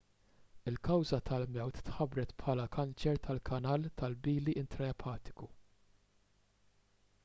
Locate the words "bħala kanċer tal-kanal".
2.43-3.87